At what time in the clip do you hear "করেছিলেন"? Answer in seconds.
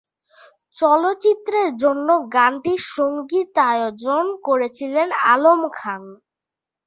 4.47-5.07